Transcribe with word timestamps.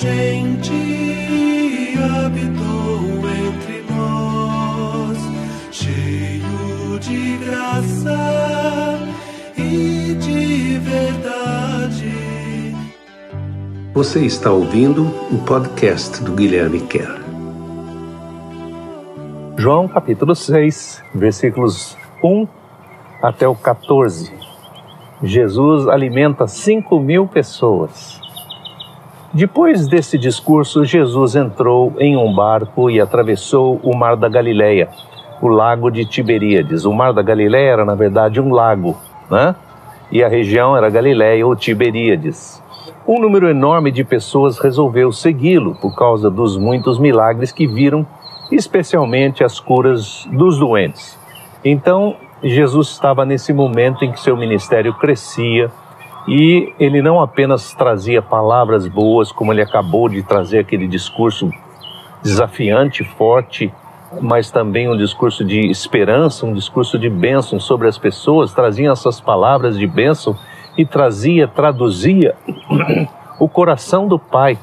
gente 0.00 0.72
habitou 2.24 3.28
entre 3.28 3.82
nós, 3.92 5.18
cheio 5.72 6.98
de 7.00 7.36
graça 7.38 9.00
e 9.56 10.14
de 10.14 10.78
verdade. 10.78 12.12
Você 13.92 14.24
está 14.24 14.52
ouvindo 14.52 15.02
o 15.32 15.38
podcast 15.44 16.22
do 16.22 16.32
Guilherme 16.32 16.80
Kerr. 16.82 17.18
João 19.56 19.88
capítulo 19.88 20.36
6, 20.36 21.02
versículos 21.12 21.96
1 22.22 22.46
até 23.20 23.48
o 23.48 23.56
14. 23.56 24.32
Jesus 25.24 25.88
alimenta 25.88 26.46
5 26.46 27.00
mil 27.00 27.26
pessoas. 27.26 28.27
Depois 29.32 29.86
desse 29.86 30.16
discurso, 30.16 30.86
Jesus 30.86 31.36
entrou 31.36 31.92
em 31.98 32.16
um 32.16 32.34
barco 32.34 32.88
e 32.88 32.98
atravessou 32.98 33.78
o 33.82 33.94
mar 33.94 34.16
da 34.16 34.26
Galileia, 34.26 34.88
o 35.42 35.48
lago 35.48 35.90
de 35.90 36.06
Tiberíades. 36.06 36.86
O 36.86 36.94
mar 36.94 37.12
da 37.12 37.20
Galileia 37.20 37.72
era, 37.72 37.84
na 37.84 37.94
verdade, 37.94 38.40
um 38.40 38.50
lago, 38.50 38.96
né? 39.30 39.54
E 40.10 40.24
a 40.24 40.28
região 40.28 40.74
era 40.74 40.88
Galileia 40.88 41.46
ou 41.46 41.54
Tiberíades. 41.54 42.62
Um 43.06 43.20
número 43.20 43.48
enorme 43.50 43.90
de 43.90 44.02
pessoas 44.02 44.58
resolveu 44.58 45.12
segui-lo 45.12 45.74
por 45.74 45.94
causa 45.94 46.30
dos 46.30 46.56
muitos 46.56 46.98
milagres 46.98 47.52
que 47.52 47.66
viram 47.66 48.06
especialmente 48.50 49.44
as 49.44 49.60
curas 49.60 50.26
dos 50.32 50.58
doentes. 50.58 51.18
Então, 51.62 52.16
Jesus 52.42 52.88
estava 52.88 53.26
nesse 53.26 53.52
momento 53.52 54.06
em 54.06 54.10
que 54.10 54.20
seu 54.20 54.36
ministério 54.38 54.94
crescia 54.94 55.70
e 56.28 56.74
ele 56.78 57.00
não 57.00 57.22
apenas 57.22 57.72
trazia 57.72 58.20
palavras 58.20 58.86
boas, 58.86 59.32
como 59.32 59.50
ele 59.50 59.62
acabou 59.62 60.10
de 60.10 60.22
trazer 60.22 60.58
aquele 60.58 60.86
discurso 60.86 61.50
desafiante, 62.22 63.02
forte, 63.02 63.72
mas 64.20 64.50
também 64.50 64.90
um 64.90 64.96
discurso 64.96 65.42
de 65.42 65.70
esperança, 65.70 66.44
um 66.44 66.52
discurso 66.52 66.98
de 66.98 67.08
bênção 67.08 67.58
sobre 67.58 67.88
as 67.88 67.96
pessoas, 67.96 68.52
trazia 68.52 68.90
essas 68.90 69.18
palavras 69.18 69.78
de 69.78 69.86
bênção 69.86 70.36
e 70.76 70.84
trazia, 70.84 71.48
traduzia 71.48 72.34
o 73.40 73.48
coração 73.48 74.06
do 74.06 74.18
Pai 74.18 74.58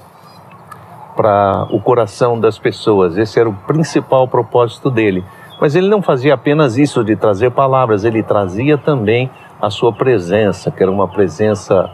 para 1.15 1.65
o 1.71 1.79
coração 1.79 2.39
das 2.39 2.59
pessoas. 2.59 3.17
Esse 3.17 3.39
era 3.39 3.49
o 3.49 3.53
principal 3.53 4.27
propósito 4.27 4.91
dele. 4.91 5.23
Mas 5.59 5.75
ele 5.75 5.87
não 5.87 6.01
fazia 6.01 6.33
apenas 6.33 6.77
isso 6.77 7.03
de 7.03 7.15
trazer 7.15 7.49
palavras, 7.51 8.03
ele 8.03 8.21
trazia 8.21 8.77
também 8.77 9.31
a 9.65 9.69
sua 9.71 9.91
presença, 9.91 10.69
que 10.69 10.83
era 10.83 10.91
uma 10.91 11.07
presença 11.07 11.89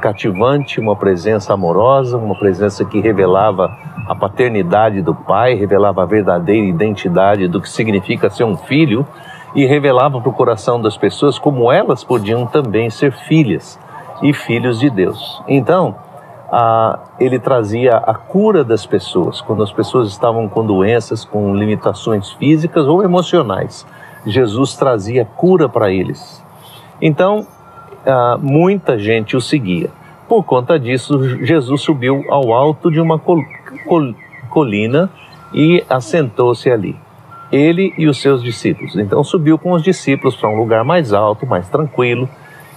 cativante, 0.00 0.80
uma 0.80 0.96
presença 0.96 1.54
amorosa, 1.54 2.18
uma 2.18 2.34
presença 2.36 2.84
que 2.84 2.98
revelava 3.00 3.70
a 4.08 4.16
paternidade 4.16 5.00
do 5.00 5.14
pai, 5.14 5.54
revelava 5.54 6.02
a 6.02 6.06
verdadeira 6.06 6.66
identidade 6.66 7.46
do 7.46 7.60
que 7.60 7.70
significa 7.70 8.28
ser 8.28 8.42
um 8.42 8.56
filho 8.56 9.06
e 9.54 9.64
revelava 9.64 10.20
para 10.20 10.28
o 10.28 10.32
coração 10.32 10.82
das 10.82 10.96
pessoas 10.96 11.38
como 11.38 11.70
elas 11.70 12.02
podiam 12.02 12.44
também 12.46 12.90
ser 12.90 13.12
filhas 13.12 13.78
e 14.20 14.32
filhos 14.32 14.80
de 14.80 14.90
Deus. 14.90 15.40
Então, 15.46 15.94
a, 16.50 16.98
ele 17.20 17.38
trazia 17.38 17.96
a 17.98 18.14
cura 18.14 18.64
das 18.64 18.84
pessoas, 18.84 19.40
quando 19.40 19.62
as 19.62 19.70
pessoas 19.70 20.08
estavam 20.08 20.48
com 20.48 20.66
doenças, 20.66 21.24
com 21.24 21.54
limitações 21.54 22.32
físicas 22.32 22.86
ou 22.86 23.04
emocionais. 23.04 23.86
Jesus 24.26 24.74
trazia 24.74 25.24
cura 25.24 25.68
para 25.68 25.92
eles. 25.92 26.47
Então, 27.00 27.46
a, 28.06 28.38
muita 28.40 28.98
gente 28.98 29.36
o 29.36 29.40
seguia. 29.40 29.90
Por 30.28 30.44
conta 30.44 30.78
disso, 30.78 31.44
Jesus 31.44 31.80
subiu 31.80 32.24
ao 32.28 32.52
alto 32.52 32.90
de 32.90 33.00
uma 33.00 33.18
col 33.18 33.42
col 33.86 34.14
colina 34.50 35.10
e 35.52 35.84
assentou-se 35.88 36.70
ali. 36.70 36.96
Ele 37.50 37.94
e 37.96 38.06
os 38.06 38.20
seus 38.20 38.42
discípulos. 38.42 38.96
Então, 38.96 39.24
subiu 39.24 39.58
com 39.58 39.72
os 39.72 39.82
discípulos 39.82 40.36
para 40.36 40.50
um 40.50 40.56
lugar 40.56 40.84
mais 40.84 41.12
alto, 41.12 41.46
mais 41.46 41.68
tranquilo 41.68 42.28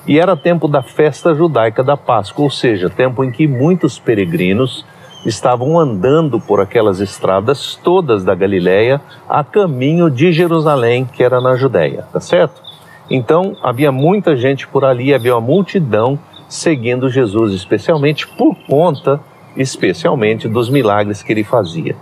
e 0.07 0.19
era 0.19 0.35
tempo 0.35 0.67
da 0.67 0.81
festa 0.81 1.33
judaica 1.33 1.83
da 1.83 1.95
Páscoa, 1.95 2.45
ou 2.45 2.49
seja, 2.49 2.89
tempo 2.89 3.23
em 3.23 3.31
que 3.31 3.47
muitos 3.47 3.99
peregrinos 3.99 4.85
estavam 5.25 5.79
andando 5.79 6.39
por 6.39 6.59
aquelas 6.59 6.99
estradas 6.99 7.75
todas 7.83 8.23
da 8.23 8.33
Galiléia 8.33 8.99
a 9.29 9.43
caminho 9.43 10.09
de 10.09 10.31
Jerusalém, 10.31 11.05
que 11.05 11.23
era 11.23 11.39
na 11.39 11.55
Judéia, 11.55 12.05
tá 12.11 12.19
certo? 12.19 12.61
Então 13.13 13.57
havia 13.61 13.91
muita 13.91 14.37
gente 14.37 14.65
por 14.65 14.85
ali, 14.85 15.13
havia 15.13 15.35
uma 15.35 15.41
multidão 15.41 16.17
seguindo 16.47 17.09
Jesus, 17.09 17.53
especialmente 17.53 18.25
por 18.25 18.55
conta, 18.67 19.19
especialmente 19.57 20.47
dos 20.47 20.69
milagres 20.69 21.21
que 21.21 21.33
ele 21.33 21.43
fazia. 21.43 21.93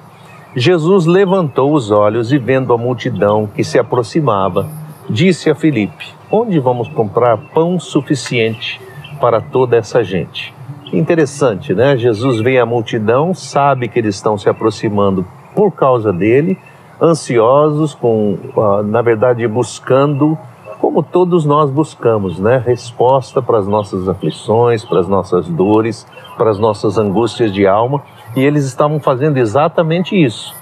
Jesus 0.55 1.07
levantou 1.07 1.73
os 1.73 1.89
olhos 1.89 2.31
e 2.31 2.37
vendo 2.37 2.71
a 2.73 2.77
multidão 2.77 3.47
que 3.47 3.63
se 3.63 3.79
aproximava, 3.79 4.69
disse 5.09 5.49
a 5.49 5.55
Filipe: 5.55 6.13
Onde 6.31 6.59
vamos 6.59 6.87
comprar 6.89 7.37
pão 7.55 7.79
suficiente 7.79 8.79
para 9.19 9.41
toda 9.41 9.77
essa 9.77 10.03
gente? 10.03 10.53
Interessante, 10.93 11.73
né? 11.73 11.97
Jesus 11.97 12.39
vê 12.39 12.59
a 12.59 12.67
multidão, 12.67 13.33
sabe 13.33 13.87
que 13.87 13.97
eles 13.97 14.15
estão 14.15 14.37
se 14.37 14.47
aproximando 14.47 15.25
por 15.55 15.71
causa 15.71 16.13
dele, 16.13 16.55
ansiosos, 17.01 17.95
com, 17.95 18.37
uh, 18.55 18.83
na 18.83 19.01
verdade, 19.01 19.47
buscando, 19.47 20.37
como 20.79 21.03
todos 21.03 21.45
nós 21.45 21.69
buscamos, 21.69 22.39
né? 22.39 22.57
Resposta 22.65 23.41
para 23.41 23.59
as 23.59 23.67
nossas 23.67 24.07
aflições, 24.07 24.83
para 24.85 25.01
as 25.01 25.07
nossas 25.07 25.47
dores, 25.47 26.07
para 26.37 26.49
as 26.49 26.57
nossas 26.57 26.97
angústias 26.97 27.53
de 27.53 27.67
alma, 27.67 28.01
e 28.35 28.41
eles 28.41 28.65
estavam 28.65 28.99
fazendo 28.99 29.37
exatamente 29.37 30.15
isso. 30.15 30.55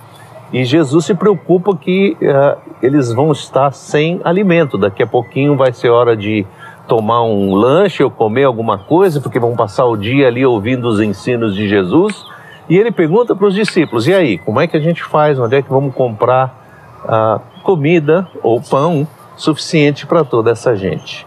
E 0.51 0.65
Jesus 0.65 1.05
se 1.05 1.13
preocupa 1.13 1.75
que 1.75 2.17
uh, 2.21 2.57
eles 2.81 3.13
vão 3.13 3.31
estar 3.31 3.71
sem 3.73 4.19
alimento. 4.23 4.77
Daqui 4.77 5.03
a 5.03 5.07
pouquinho 5.07 5.55
vai 5.55 5.71
ser 5.71 5.89
hora 5.89 6.15
de 6.15 6.45
tomar 6.87 7.21
um 7.21 7.53
lanche 7.53 8.03
ou 8.03 8.09
comer 8.09 8.45
alguma 8.45 8.77
coisa, 8.77 9.21
porque 9.21 9.39
vão 9.39 9.55
passar 9.55 9.85
o 9.85 9.95
dia 9.95 10.27
ali 10.27 10.45
ouvindo 10.45 10.87
os 10.87 10.99
ensinos 10.99 11.53
de 11.53 11.67
Jesus. 11.67 12.25
E 12.69 12.77
ele 12.77 12.91
pergunta 12.91 13.35
para 13.35 13.45
os 13.45 13.53
discípulos: 13.53 14.07
e 14.07 14.13
aí, 14.13 14.37
como 14.39 14.59
é 14.59 14.67
que 14.67 14.77
a 14.77 14.79
gente 14.79 15.03
faz? 15.03 15.37
Onde 15.37 15.57
é 15.57 15.61
que 15.61 15.69
vamos 15.69 15.93
comprar 15.93 16.99
uh, 17.03 17.41
comida 17.61 18.27
ou 18.41 18.59
pão 18.61 19.05
suficiente 19.37 20.05
para 20.05 20.25
toda 20.25 20.51
essa 20.51 20.75
gente? 20.75 21.25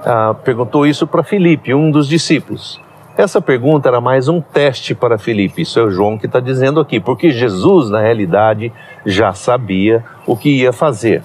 Uh, 0.00 0.34
perguntou 0.44 0.86
isso 0.86 1.06
para 1.06 1.22
Filipe, 1.22 1.72
um 1.72 1.90
dos 1.90 2.06
discípulos. 2.06 2.78
Essa 3.16 3.40
pergunta 3.40 3.88
era 3.88 4.00
mais 4.00 4.28
um 4.28 4.40
teste 4.40 4.94
para 4.94 5.16
Felipe, 5.18 5.62
isso 5.62 5.78
é 5.78 5.82
o 5.82 5.90
João 5.90 6.18
que 6.18 6.26
está 6.26 6.40
dizendo 6.40 6.80
aqui, 6.80 6.98
porque 6.98 7.30
Jesus, 7.30 7.88
na 7.88 8.00
realidade, 8.00 8.72
já 9.06 9.32
sabia 9.32 10.04
o 10.26 10.36
que 10.36 10.48
ia 10.48 10.72
fazer. 10.72 11.22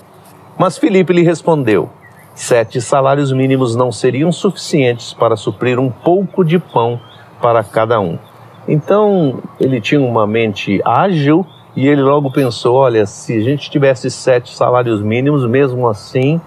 Mas 0.57 0.77
Felipe 0.77 1.13
lhe 1.13 1.23
respondeu: 1.23 1.89
Sete 2.35 2.79
salários 2.81 3.31
mínimos 3.31 3.75
não 3.75 3.91
seriam 3.91 4.31
suficientes 4.31 5.13
para 5.13 5.35
suprir 5.35 5.79
um 5.79 5.89
pouco 5.89 6.43
de 6.43 6.59
pão 6.59 6.99
para 7.41 7.63
cada 7.63 7.99
um. 7.99 8.19
Então 8.67 9.39
ele 9.59 9.79
tinha 9.79 10.01
uma 10.01 10.27
mente 10.27 10.81
ágil 10.83 11.45
e 11.77 11.87
ele 11.87 12.01
logo 12.01 12.31
pensou: 12.31 12.75
olha, 12.75 13.05
se 13.05 13.37
a 13.37 13.39
gente 13.39 13.69
tivesse 13.69 14.09
sete 14.09 14.53
salários 14.55 14.99
mínimos, 14.99 15.45
mesmo 15.45 15.87
assim, 15.87 16.41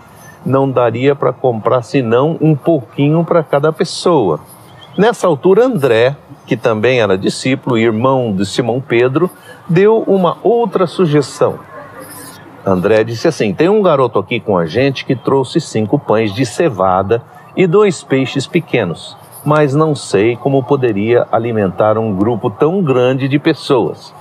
não 0.45 0.69
daria 0.69 1.15
para 1.15 1.33
comprar 1.33 1.83
senão 1.83 2.37
um 2.41 2.57
pouquinho 2.57 3.25
para 3.25 3.41
cada 3.45 3.73
pessoa. 3.73 4.41
Nessa 4.99 5.29
altura, 5.29 5.65
André, 5.65 6.17
que 6.47 6.57
também 6.57 7.01
era 7.01 7.17
discípulo 7.17 7.79
e 7.79 7.85
irmão 7.85 8.35
de 8.35 8.45
Simão 8.45 8.81
Pedro, 8.81 9.31
deu 9.69 10.03
uma 10.05 10.37
outra 10.43 10.85
sugestão. 10.85 11.61
André 12.67 13.05
disse 13.05 13.29
assim: 13.29 13.55
Tem 13.55 13.69
um 13.69 13.83
garoto 13.83 14.19
aqui 14.19 14.41
com 14.41 14.59
a 14.59 14.67
gente 14.67 15.05
que 15.05 15.15
trouxe 15.15 15.61
cinco 15.61 15.97
pães 15.97 16.35
de 16.35 16.45
cevada 16.45 17.23
e 17.57 17.69
dois 17.69 18.03
peixes 18.03 18.49
pequenos, 18.49 19.17
mas 19.45 19.77
não 19.77 19.95
sei 19.95 20.35
como 20.35 20.65
poderia 20.65 21.25
alimentar 21.31 21.97
um 21.97 22.17
grupo 22.17 22.51
tão 22.51 22.83
grande 22.83 23.29
de 23.29 23.39
pessoas. 23.39 24.13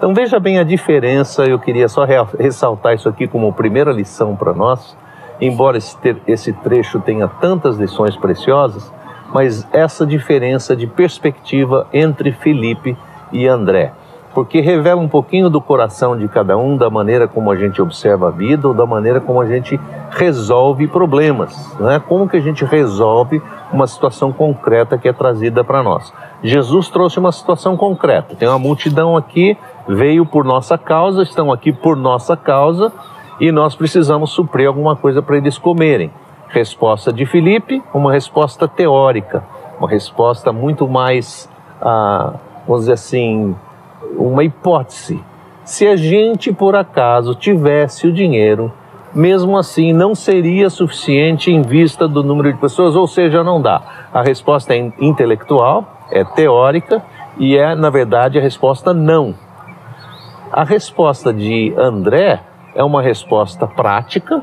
Então 0.00 0.14
veja 0.14 0.40
bem 0.40 0.58
a 0.58 0.64
diferença, 0.64 1.44
eu 1.44 1.58
queria 1.58 1.86
só 1.86 2.06
ressaltar 2.38 2.94
isso 2.94 3.06
aqui 3.06 3.28
como 3.28 3.52
primeira 3.52 3.92
lição 3.92 4.34
para 4.34 4.54
nós, 4.54 4.96
embora 5.38 5.76
esse 5.76 6.52
trecho 6.54 7.00
tenha 7.00 7.28
tantas 7.28 7.76
lições 7.76 8.16
preciosas, 8.16 8.90
mas 9.30 9.68
essa 9.70 10.06
diferença 10.06 10.74
de 10.74 10.86
perspectiva 10.86 11.86
entre 11.92 12.32
Felipe 12.32 12.96
e 13.30 13.46
André, 13.46 13.92
porque 14.32 14.62
revela 14.62 15.02
um 15.02 15.08
pouquinho 15.08 15.50
do 15.50 15.60
coração 15.60 16.16
de 16.16 16.26
cada 16.28 16.56
um, 16.56 16.78
da 16.78 16.88
maneira 16.88 17.28
como 17.28 17.50
a 17.50 17.56
gente 17.56 17.82
observa 17.82 18.28
a 18.28 18.30
vida 18.30 18.68
ou 18.68 18.72
da 18.72 18.86
maneira 18.86 19.20
como 19.20 19.38
a 19.38 19.46
gente 19.46 19.78
resolve 20.10 20.86
problemas, 20.88 21.76
né? 21.78 22.00
Como 22.08 22.26
que 22.26 22.38
a 22.38 22.40
gente 22.40 22.64
resolve 22.64 23.42
uma 23.72 23.86
situação 23.86 24.32
concreta 24.32 24.96
que 24.96 25.08
é 25.08 25.12
trazida 25.12 25.62
para 25.62 25.82
nós. 25.82 26.12
Jesus 26.42 26.88
trouxe 26.88 27.18
uma 27.18 27.30
situação 27.30 27.76
concreta. 27.76 28.34
Tem 28.34 28.48
uma 28.48 28.58
multidão 28.58 29.16
aqui, 29.16 29.56
veio 29.94 30.24
por 30.24 30.44
nossa 30.44 30.78
causa, 30.78 31.22
estão 31.22 31.52
aqui 31.52 31.72
por 31.72 31.96
nossa 31.96 32.36
causa 32.36 32.92
e 33.40 33.50
nós 33.50 33.74
precisamos 33.74 34.30
suprir 34.30 34.68
alguma 34.68 34.94
coisa 34.94 35.22
para 35.22 35.36
eles 35.36 35.58
comerem. 35.58 36.10
Resposta 36.48 37.12
de 37.12 37.24
Felipe, 37.26 37.82
uma 37.94 38.12
resposta 38.12 38.66
teórica, 38.66 39.44
uma 39.78 39.88
resposta 39.88 40.52
muito 40.52 40.88
mais, 40.88 41.48
ah, 41.80 42.34
vamos 42.66 42.82
dizer 42.82 42.92
assim, 42.92 43.54
uma 44.16 44.44
hipótese. 44.44 45.22
Se 45.64 45.86
a 45.86 45.96
gente 45.96 46.52
por 46.52 46.74
acaso 46.74 47.34
tivesse 47.34 48.06
o 48.06 48.12
dinheiro, 48.12 48.72
mesmo 49.14 49.56
assim 49.56 49.92
não 49.92 50.14
seria 50.14 50.68
suficiente 50.68 51.50
em 51.50 51.62
vista 51.62 52.06
do 52.06 52.22
número 52.22 52.52
de 52.52 52.58
pessoas, 52.58 52.96
ou 52.96 53.06
seja, 53.06 53.42
não 53.42 53.60
dá. 53.60 53.80
A 54.12 54.22
resposta 54.22 54.74
é 54.74 54.92
intelectual, 55.00 55.84
é 56.10 56.24
teórica 56.24 57.02
e 57.38 57.56
é, 57.56 57.74
na 57.74 57.90
verdade, 57.90 58.38
a 58.38 58.42
resposta 58.42 58.92
não. 58.92 59.34
A 60.52 60.64
resposta 60.64 61.32
de 61.32 61.72
André 61.76 62.40
é 62.74 62.82
uma 62.82 63.00
resposta 63.00 63.66
prática, 63.66 64.42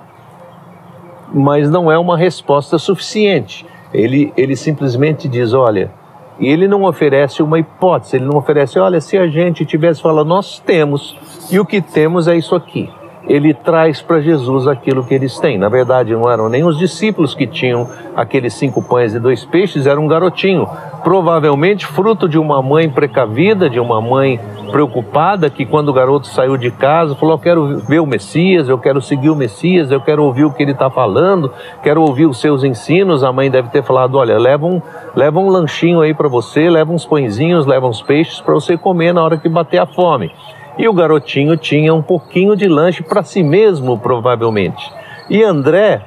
mas 1.33 1.69
não 1.69 1.91
é 1.91 1.97
uma 1.97 2.17
resposta 2.17 2.77
suficiente. 2.77 3.65
Ele, 3.93 4.33
ele 4.37 4.55
simplesmente 4.55 5.27
diz: 5.27 5.53
olha, 5.53 5.91
ele 6.39 6.67
não 6.67 6.83
oferece 6.83 7.43
uma 7.43 7.59
hipótese, 7.59 8.17
ele 8.17 8.25
não 8.25 8.37
oferece, 8.37 8.79
olha, 8.79 9.01
se 9.01 9.17
a 9.17 9.27
gente 9.27 9.65
tivesse 9.65 10.01
falado, 10.01 10.27
nós 10.27 10.59
temos, 10.59 11.17
e 11.51 11.59
o 11.59 11.65
que 11.65 11.81
temos 11.81 12.27
é 12.27 12.35
isso 12.35 12.55
aqui 12.55 12.89
ele 13.27 13.53
traz 13.53 14.01
para 14.01 14.21
Jesus 14.21 14.67
aquilo 14.67 15.03
que 15.03 15.13
eles 15.13 15.37
têm. 15.39 15.57
Na 15.57 15.69
verdade, 15.69 16.13
não 16.13 16.29
eram 16.31 16.49
nem 16.49 16.63
os 16.63 16.77
discípulos 16.77 17.33
que 17.33 17.45
tinham 17.45 17.89
aqueles 18.15 18.53
cinco 18.53 18.81
pães 18.81 19.13
e 19.13 19.19
dois 19.19 19.45
peixes, 19.45 19.85
era 19.85 19.99
um 19.99 20.07
garotinho, 20.07 20.67
provavelmente 21.03 21.85
fruto 21.85 22.27
de 22.27 22.39
uma 22.39 22.61
mãe 22.61 22.89
precavida, 22.89 23.69
de 23.69 23.79
uma 23.79 24.01
mãe 24.01 24.39
preocupada, 24.71 25.49
que 25.49 25.65
quando 25.65 25.89
o 25.89 25.93
garoto 25.93 26.27
saiu 26.27 26.57
de 26.57 26.71
casa 26.71 27.15
falou: 27.15 27.35
Eu 27.35 27.39
quero 27.39 27.79
ver 27.79 27.99
o 27.99 28.05
Messias, 28.05 28.69
eu 28.69 28.77
quero 28.77 29.01
seguir 29.01 29.29
o 29.29 29.35
Messias, 29.35 29.91
eu 29.91 30.01
quero 30.01 30.23
ouvir 30.23 30.45
o 30.45 30.51
que 30.51 30.63
ele 30.63 30.71
está 30.71 30.89
falando, 30.89 31.51
quero 31.83 32.01
ouvir 32.01 32.25
os 32.25 32.39
seus 32.39 32.63
ensinos. 32.63 33.23
A 33.23 33.31
mãe 33.31 33.49
deve 33.49 33.69
ter 33.69 33.83
falado: 33.83 34.17
Olha, 34.17 34.37
leva 34.37 34.65
um, 34.65 34.81
leva 35.15 35.39
um 35.39 35.49
lanchinho 35.49 36.01
aí 36.01 36.13
para 36.13 36.27
você, 36.27 36.69
leva 36.69 36.91
uns 36.91 37.05
pãezinhos, 37.05 37.65
leva 37.65 37.87
uns 37.87 38.01
peixes 38.01 38.39
para 38.39 38.53
você 38.53 38.77
comer 38.77 39.13
na 39.13 39.23
hora 39.23 39.37
que 39.37 39.49
bater 39.49 39.79
a 39.79 39.85
fome. 39.85 40.31
E 40.77 40.87
o 40.87 40.93
garotinho 40.93 41.57
tinha 41.57 41.93
um 41.93 42.01
pouquinho 42.01 42.55
de 42.55 42.67
lanche 42.67 43.01
para 43.01 43.23
si 43.23 43.41
mesmo, 43.41 43.97
provavelmente. 43.97 44.91
E 45.29 45.43
André 45.43 46.01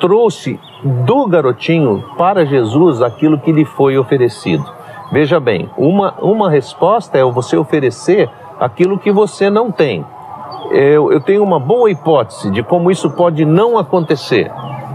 trouxe 0.00 0.58
do 0.82 1.26
garotinho 1.26 2.02
para 2.16 2.44
Jesus 2.44 3.02
aquilo 3.02 3.38
que 3.38 3.52
lhe 3.52 3.64
foi 3.64 3.98
oferecido. 3.98 4.64
Veja 5.12 5.38
bem, 5.38 5.70
uma, 5.76 6.14
uma 6.20 6.50
resposta 6.50 7.16
é 7.18 7.24
você 7.24 7.56
oferecer 7.56 8.28
aquilo 8.58 8.98
que 8.98 9.12
você 9.12 9.48
não 9.48 9.70
tem. 9.70 10.04
Eu, 10.70 11.12
eu 11.12 11.20
tenho 11.20 11.42
uma 11.42 11.60
boa 11.60 11.90
hipótese 11.90 12.50
de 12.50 12.62
como 12.62 12.90
isso 12.90 13.10
pode 13.10 13.44
não 13.44 13.78
acontecer 13.78 14.50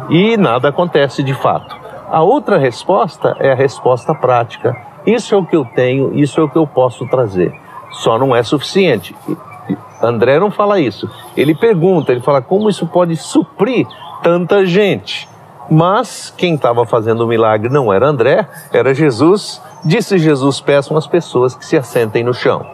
e 0.09 0.35
nada 0.35 0.69
acontece 0.69 1.23
de 1.23 1.33
fato. 1.33 1.75
A 2.09 2.21
outra 2.21 2.57
resposta 2.57 3.37
é 3.39 3.51
a 3.51 3.55
resposta 3.55 4.13
prática. 4.13 4.75
Isso 5.05 5.33
é 5.33 5.37
o 5.37 5.45
que 5.45 5.55
eu 5.55 5.63
tenho, 5.63 6.13
isso 6.13 6.41
é 6.41 6.43
o 6.43 6.49
que 6.49 6.57
eu 6.57 6.67
posso 6.67 7.07
trazer. 7.07 7.53
Só 7.91 8.17
não 8.17 8.35
é 8.35 8.43
suficiente. 8.43 9.15
André 10.01 10.39
não 10.39 10.49
fala 10.49 10.79
isso. 10.79 11.09
Ele 11.37 11.53
pergunta, 11.53 12.11
ele 12.11 12.21
fala 12.21 12.41
como 12.41 12.69
isso 12.69 12.87
pode 12.87 13.15
suprir 13.15 13.87
tanta 14.23 14.65
gente. 14.65 15.29
Mas 15.69 16.33
quem 16.35 16.55
estava 16.55 16.85
fazendo 16.85 17.21
o 17.21 17.27
milagre 17.27 17.69
não 17.69 17.93
era 17.93 18.07
André, 18.07 18.47
era 18.73 18.93
Jesus. 18.93 19.61
Disse 19.85 20.17
Jesus: 20.17 20.59
peçam 20.59 20.97
às 20.97 21.07
pessoas 21.07 21.55
que 21.55 21.65
se 21.65 21.77
assentem 21.77 22.23
no 22.23 22.33
chão. 22.33 22.65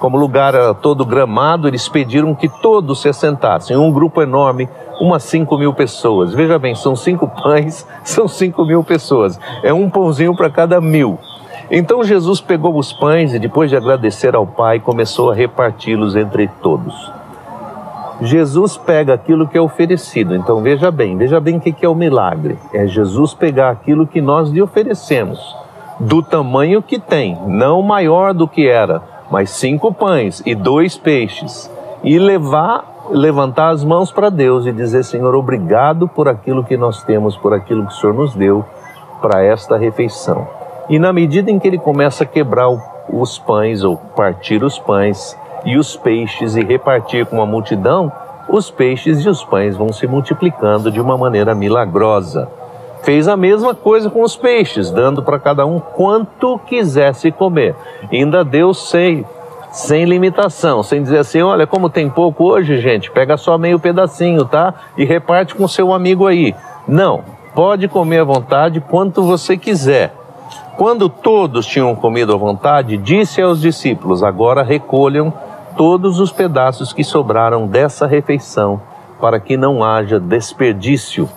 Como 0.00 0.16
o 0.16 0.20
lugar 0.20 0.54
era 0.54 0.72
todo 0.72 1.04
gramado, 1.04 1.68
eles 1.68 1.86
pediram 1.86 2.34
que 2.34 2.48
todos 2.48 3.02
se 3.02 3.08
assentassem. 3.10 3.76
Um 3.76 3.92
grupo 3.92 4.22
enorme, 4.22 4.66
umas 4.98 5.22
5 5.24 5.58
mil 5.58 5.74
pessoas. 5.74 6.32
Veja 6.32 6.58
bem, 6.58 6.74
são 6.74 6.96
cinco 6.96 7.28
pães, 7.28 7.86
são 8.02 8.26
5 8.26 8.64
mil 8.64 8.82
pessoas. 8.82 9.38
É 9.62 9.74
um 9.74 9.90
pãozinho 9.90 10.34
para 10.34 10.48
cada 10.48 10.80
mil. 10.80 11.18
Então 11.70 12.02
Jesus 12.02 12.40
pegou 12.40 12.76
os 12.76 12.92
pães 12.92 13.32
e, 13.32 13.38
depois 13.38 13.70
de 13.70 13.76
agradecer 13.76 14.34
ao 14.34 14.44
Pai, 14.44 14.80
começou 14.80 15.30
a 15.30 15.34
reparti-los 15.34 16.16
entre 16.16 16.48
todos. 16.60 17.12
Jesus 18.20 18.76
pega 18.76 19.14
aquilo 19.14 19.46
que 19.46 19.56
é 19.56 19.60
oferecido. 19.60 20.34
Então 20.34 20.60
veja 20.60 20.90
bem, 20.90 21.16
veja 21.16 21.38
bem 21.38 21.58
o 21.58 21.60
que 21.60 21.84
é 21.84 21.88
o 21.88 21.94
milagre. 21.94 22.58
É 22.74 22.88
Jesus 22.88 23.34
pegar 23.34 23.70
aquilo 23.70 24.06
que 24.06 24.20
nós 24.20 24.50
lhe 24.50 24.60
oferecemos, 24.60 25.56
do 26.00 26.22
tamanho 26.22 26.82
que 26.82 26.98
tem, 26.98 27.38
não 27.46 27.80
maior 27.82 28.34
do 28.34 28.48
que 28.48 28.68
era, 28.68 29.00
mas 29.30 29.50
cinco 29.50 29.94
pães 29.94 30.42
e 30.44 30.56
dois 30.56 30.98
peixes, 30.98 31.70
e 32.02 32.18
levar, 32.18 33.06
levantar 33.10 33.70
as 33.70 33.84
mãos 33.84 34.10
para 34.10 34.28
Deus 34.28 34.66
e 34.66 34.72
dizer: 34.72 35.04
Senhor, 35.04 35.34
obrigado 35.36 36.08
por 36.08 36.26
aquilo 36.26 36.64
que 36.64 36.76
nós 36.76 37.04
temos, 37.04 37.36
por 37.36 37.54
aquilo 37.54 37.86
que 37.86 37.92
o 37.92 37.96
Senhor 37.96 38.14
nos 38.14 38.34
deu 38.34 38.64
para 39.22 39.42
esta 39.42 39.78
refeição. 39.78 40.59
E 40.90 40.98
na 40.98 41.12
medida 41.12 41.52
em 41.52 41.58
que 41.60 41.68
ele 41.68 41.78
começa 41.78 42.24
a 42.24 42.26
quebrar 42.26 42.68
os 43.08 43.38
pães 43.38 43.84
ou 43.84 43.96
partir 43.96 44.64
os 44.64 44.76
pães 44.76 45.38
e 45.64 45.78
os 45.78 45.96
peixes 45.96 46.56
e 46.56 46.64
repartir 46.64 47.24
com 47.26 47.40
a 47.40 47.46
multidão, 47.46 48.10
os 48.48 48.72
peixes 48.72 49.24
e 49.24 49.28
os 49.28 49.44
pães 49.44 49.76
vão 49.76 49.92
se 49.92 50.08
multiplicando 50.08 50.90
de 50.90 51.00
uma 51.00 51.16
maneira 51.16 51.54
milagrosa. 51.54 52.48
Fez 53.04 53.28
a 53.28 53.36
mesma 53.36 53.72
coisa 53.72 54.10
com 54.10 54.22
os 54.22 54.34
peixes, 54.34 54.90
dando 54.90 55.22
para 55.22 55.38
cada 55.38 55.64
um 55.64 55.78
quanto 55.78 56.58
quisesse 56.66 57.30
comer. 57.30 57.76
ainda 58.12 58.44
deu 58.44 58.74
sem, 58.74 59.24
sem 59.70 60.04
limitação, 60.04 60.82
sem 60.82 61.04
dizer 61.04 61.18
assim: 61.18 61.40
olha, 61.40 61.68
como 61.68 61.88
tem 61.88 62.10
pouco 62.10 62.44
hoje, 62.44 62.80
gente, 62.80 63.12
pega 63.12 63.36
só 63.36 63.56
meio 63.56 63.78
pedacinho, 63.78 64.44
tá? 64.44 64.74
E 64.98 65.04
reparte 65.04 65.54
com 65.54 65.68
seu 65.68 65.94
amigo 65.94 66.26
aí. 66.26 66.52
Não, 66.88 67.22
pode 67.54 67.86
comer 67.86 68.22
à 68.22 68.24
vontade 68.24 68.80
quanto 68.80 69.22
você 69.22 69.56
quiser. 69.56 70.19
Quando 70.76 71.08
todos 71.08 71.66
tinham 71.66 71.94
comido 71.94 72.32
à 72.32 72.36
vontade, 72.36 72.96
disse 72.96 73.42
aos 73.42 73.60
discípulos: 73.60 74.22
Agora 74.22 74.62
recolham 74.62 75.32
todos 75.76 76.18
os 76.20 76.32
pedaços 76.32 76.92
que 76.92 77.04
sobraram 77.04 77.66
dessa 77.66 78.06
refeição, 78.06 78.80
para 79.20 79.38
que 79.38 79.56
não 79.56 79.84
haja 79.84 80.18
desperdício. 80.18 81.28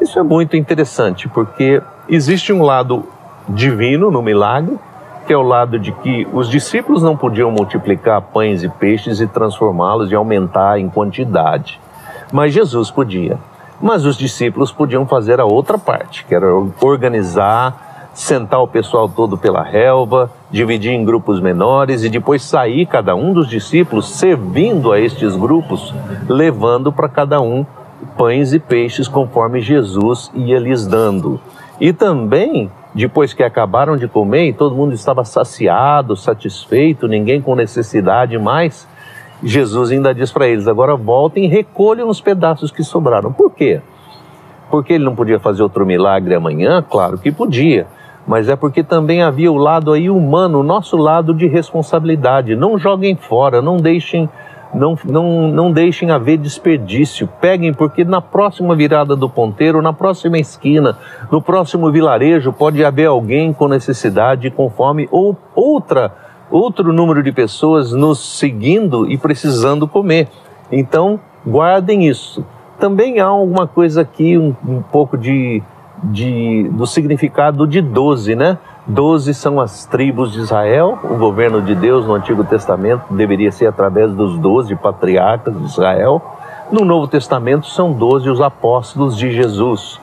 Isso 0.00 0.18
é 0.18 0.22
muito 0.22 0.56
interessante, 0.56 1.28
porque 1.28 1.82
existe 2.08 2.52
um 2.52 2.62
lado 2.62 3.04
divino 3.48 4.10
no 4.10 4.22
milagre, 4.22 4.78
que 5.26 5.32
é 5.32 5.36
o 5.36 5.42
lado 5.42 5.78
de 5.78 5.92
que 5.92 6.26
os 6.32 6.48
discípulos 6.48 7.02
não 7.02 7.16
podiam 7.16 7.50
multiplicar 7.50 8.20
pães 8.20 8.62
e 8.62 8.68
peixes 8.68 9.20
e 9.20 9.26
transformá-los 9.26 10.10
e 10.10 10.14
aumentar 10.14 10.78
em 10.78 10.88
quantidade, 10.88 11.80
mas 12.32 12.52
Jesus 12.52 12.90
podia. 12.90 13.38
Mas 13.80 14.04
os 14.04 14.16
discípulos 14.16 14.72
podiam 14.72 15.06
fazer 15.06 15.40
a 15.40 15.44
outra 15.44 15.78
parte, 15.78 16.24
que 16.24 16.34
era 16.34 16.46
organizar 16.80 17.89
sentar 18.12 18.60
o 18.60 18.68
pessoal 18.68 19.08
todo 19.08 19.38
pela 19.38 19.62
relva, 19.62 20.30
dividir 20.50 20.92
em 20.92 21.04
grupos 21.04 21.40
menores 21.40 22.02
e 22.02 22.08
depois 22.08 22.42
sair 22.42 22.86
cada 22.86 23.14
um 23.14 23.32
dos 23.32 23.48
discípulos 23.48 24.10
servindo 24.10 24.92
a 24.92 25.00
estes 25.00 25.36
grupos, 25.36 25.94
levando 26.28 26.92
para 26.92 27.08
cada 27.08 27.40
um 27.40 27.64
pães 28.16 28.52
e 28.52 28.58
peixes 28.58 29.06
conforme 29.06 29.60
Jesus 29.60 30.30
ia 30.34 30.58
lhes 30.58 30.86
dando. 30.86 31.40
E 31.80 31.92
também, 31.92 32.70
depois 32.94 33.32
que 33.32 33.42
acabaram 33.42 33.96
de 33.96 34.08
comer 34.08 34.48
e 34.48 34.52
todo 34.52 34.74
mundo 34.74 34.92
estava 34.92 35.24
saciado, 35.24 36.16
satisfeito, 36.16 37.08
ninguém 37.08 37.40
com 37.40 37.54
necessidade 37.54 38.36
mais, 38.36 38.86
Jesus 39.42 39.90
ainda 39.90 40.14
diz 40.14 40.30
para 40.30 40.48
eles: 40.48 40.68
agora 40.68 40.96
voltem 40.96 41.44
e 41.44 41.48
recolham 41.48 42.08
os 42.08 42.20
pedaços 42.20 42.70
que 42.70 42.82
sobraram. 42.82 43.32
Por 43.32 43.50
quê? 43.52 43.80
Porque 44.70 44.92
ele 44.92 45.04
não 45.04 45.14
podia 45.14 45.40
fazer 45.40 45.62
outro 45.62 45.86
milagre 45.86 46.34
amanhã? 46.34 46.84
Claro 46.88 47.16
que 47.16 47.32
podia 47.32 47.86
mas 48.30 48.48
é 48.48 48.54
porque 48.54 48.84
também 48.84 49.24
havia 49.24 49.50
o 49.50 49.56
lado 49.56 49.92
aí 49.92 50.08
humano, 50.08 50.60
o 50.60 50.62
nosso 50.62 50.96
lado 50.96 51.34
de 51.34 51.48
responsabilidade. 51.48 52.54
Não 52.54 52.78
joguem 52.78 53.16
fora, 53.16 53.60
não 53.60 53.76
deixem, 53.76 54.30
não, 54.72 54.96
não, 55.04 55.48
não 55.48 55.72
deixem 55.72 56.12
haver 56.12 56.38
desperdício. 56.38 57.28
Peguem, 57.40 57.74
porque 57.74 58.04
na 58.04 58.20
próxima 58.20 58.76
virada 58.76 59.16
do 59.16 59.28
ponteiro, 59.28 59.82
na 59.82 59.92
próxima 59.92 60.38
esquina, 60.38 60.96
no 61.28 61.42
próximo 61.42 61.90
vilarejo, 61.90 62.52
pode 62.52 62.84
haver 62.84 63.06
alguém 63.06 63.52
com 63.52 63.66
necessidade, 63.66 64.48
com 64.48 64.70
fome, 64.70 65.08
ou 65.10 65.36
outra, 65.52 66.14
outro 66.52 66.92
número 66.92 67.24
de 67.24 67.32
pessoas 67.32 67.90
nos 67.90 68.38
seguindo 68.38 69.10
e 69.10 69.18
precisando 69.18 69.88
comer. 69.88 70.28
Então, 70.70 71.18
guardem 71.44 72.06
isso. 72.06 72.44
Também 72.78 73.18
há 73.18 73.26
alguma 73.26 73.66
coisa 73.66 74.02
aqui, 74.02 74.38
um, 74.38 74.54
um 74.64 74.82
pouco 74.82 75.18
de 75.18 75.60
de, 76.02 76.68
do 76.72 76.86
significado 76.86 77.66
de 77.66 77.80
doze, 77.80 78.34
né? 78.34 78.58
Doze 78.86 79.34
são 79.34 79.60
as 79.60 79.84
tribos 79.84 80.32
de 80.32 80.40
Israel. 80.40 80.98
O 81.04 81.16
governo 81.16 81.60
de 81.60 81.74
Deus 81.74 82.06
no 82.06 82.14
Antigo 82.14 82.42
Testamento 82.44 83.12
deveria 83.12 83.52
ser 83.52 83.66
através 83.66 84.12
dos 84.12 84.38
doze 84.38 84.74
patriarcas 84.74 85.56
de 85.56 85.64
Israel. 85.64 86.22
No 86.72 86.84
Novo 86.84 87.06
Testamento 87.06 87.66
são 87.66 87.92
doze 87.92 88.28
os 88.30 88.40
apóstolos 88.40 89.16
de 89.16 89.30
Jesus. 89.30 90.00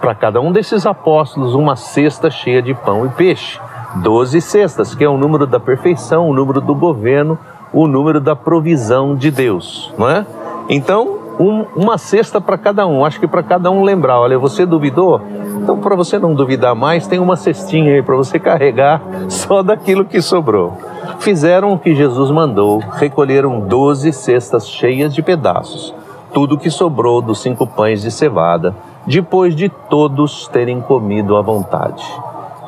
Para 0.00 0.14
cada 0.14 0.40
um 0.40 0.50
desses 0.50 0.86
apóstolos, 0.86 1.54
uma 1.54 1.76
cesta 1.76 2.30
cheia 2.30 2.62
de 2.62 2.72
pão 2.72 3.04
e 3.04 3.10
peixe. 3.10 3.60
Doze 3.96 4.40
cestas, 4.40 4.94
que 4.94 5.04
é 5.04 5.08
o 5.08 5.18
número 5.18 5.46
da 5.46 5.60
perfeição, 5.60 6.28
o 6.28 6.32
número 6.32 6.60
do 6.60 6.74
governo, 6.74 7.38
o 7.72 7.86
número 7.86 8.20
da 8.20 8.34
provisão 8.34 9.14
de 9.14 9.30
Deus, 9.30 9.92
não 9.98 10.08
é? 10.08 10.24
Então, 10.68 11.19
um, 11.40 11.64
uma 11.74 11.96
cesta 11.96 12.38
para 12.38 12.58
cada 12.58 12.86
um. 12.86 13.02
Acho 13.02 13.18
que 13.18 13.26
para 13.26 13.42
cada 13.42 13.70
um 13.70 13.82
lembrar, 13.82 14.20
olha, 14.20 14.38
você 14.38 14.66
duvidou? 14.66 15.22
Então, 15.56 15.78
para 15.78 15.96
você 15.96 16.18
não 16.18 16.34
duvidar 16.34 16.74
mais, 16.74 17.06
tem 17.06 17.18
uma 17.18 17.34
cestinha 17.34 17.94
aí 17.94 18.02
para 18.02 18.14
você 18.14 18.38
carregar 18.38 19.00
só 19.28 19.62
daquilo 19.62 20.04
que 20.04 20.20
sobrou. 20.20 20.76
Fizeram 21.18 21.72
o 21.72 21.78
que 21.78 21.94
Jesus 21.94 22.30
mandou, 22.30 22.78
recolheram 22.78 23.60
doze 23.60 24.12
cestas 24.12 24.68
cheias 24.68 25.14
de 25.14 25.22
pedaços, 25.22 25.94
tudo 26.34 26.58
que 26.58 26.70
sobrou 26.70 27.22
dos 27.22 27.40
cinco 27.40 27.66
pães 27.66 28.02
de 28.02 28.10
cevada, 28.10 28.74
depois 29.06 29.56
de 29.56 29.68
todos 29.68 30.46
terem 30.48 30.80
comido 30.80 31.36
à 31.36 31.42
vontade. 31.42 32.04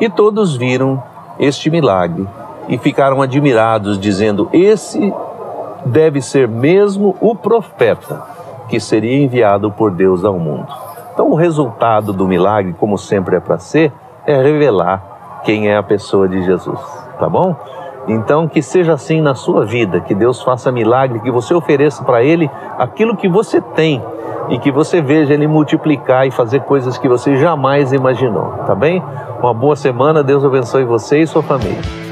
E 0.00 0.08
todos 0.08 0.56
viram 0.56 1.02
este 1.38 1.70
milagre 1.70 2.26
e 2.68 2.78
ficaram 2.78 3.22
admirados, 3.22 3.98
dizendo: 3.98 4.48
Esse 4.52 5.12
deve 5.84 6.20
ser 6.20 6.48
mesmo 6.48 7.16
o 7.20 7.34
profeta 7.34 8.41
que 8.68 8.80
seria 8.80 9.22
enviado 9.22 9.70
por 9.70 9.90
Deus 9.90 10.24
ao 10.24 10.38
mundo. 10.38 10.66
Então, 11.12 11.30
o 11.30 11.34
resultado 11.34 12.12
do 12.12 12.26
milagre, 12.26 12.74
como 12.78 12.96
sempre 12.96 13.36
é 13.36 13.40
para 13.40 13.58
ser, 13.58 13.92
é 14.26 14.40
revelar 14.40 15.40
quem 15.44 15.68
é 15.68 15.76
a 15.76 15.82
pessoa 15.82 16.28
de 16.28 16.42
Jesus, 16.42 16.80
tá 17.18 17.28
bom? 17.28 17.54
Então, 18.08 18.48
que 18.48 18.62
seja 18.62 18.94
assim 18.94 19.20
na 19.20 19.34
sua 19.34 19.64
vida, 19.64 20.00
que 20.00 20.14
Deus 20.14 20.42
faça 20.42 20.72
milagre, 20.72 21.20
que 21.20 21.30
você 21.30 21.54
ofereça 21.54 22.02
para 22.02 22.22
Ele 22.22 22.50
aquilo 22.78 23.16
que 23.16 23.28
você 23.28 23.60
tem 23.60 24.02
e 24.48 24.58
que 24.58 24.72
você 24.72 25.00
veja 25.00 25.34
Ele 25.34 25.46
multiplicar 25.46 26.26
e 26.26 26.30
fazer 26.30 26.60
coisas 26.60 26.98
que 26.98 27.08
você 27.08 27.36
jamais 27.36 27.92
imaginou, 27.92 28.52
tá 28.66 28.74
bem? 28.74 29.02
Uma 29.40 29.54
boa 29.54 29.76
semana, 29.76 30.22
Deus 30.22 30.44
abençoe 30.44 30.84
você 30.84 31.20
e 31.20 31.26
sua 31.26 31.42
família. 31.42 32.11